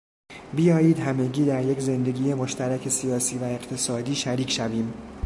بیایید 0.55 0.99
همگی 0.99 1.45
در 1.45 1.65
یک 1.65 1.79
زندگی 1.79 2.33
مشترک 2.33 2.89
سیاسی 2.89 3.37
و 3.37 3.43
اقتصادی 3.43 4.15
شریک 4.15 4.49
شویم. 4.51 4.93